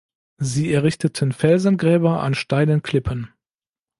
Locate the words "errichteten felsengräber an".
0.73-2.33